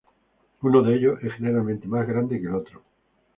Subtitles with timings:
[0.63, 2.81] Uno de ellos es generalmente más grande que el otro.